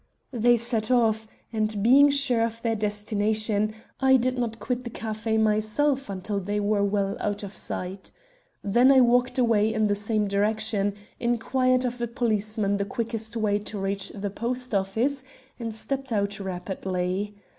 [0.33, 5.39] "They set off, and, being sure of their destination, I did not quit the café
[5.39, 8.09] myself until they were well out of sight.
[8.63, 13.59] Then I walked away in the same direction, inquired of a policeman the quickest way
[13.59, 15.23] to reach the post office,
[15.59, 17.35] and stepped out rapidly.